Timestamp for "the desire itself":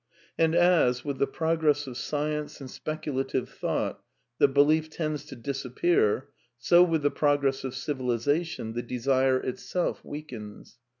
8.73-10.03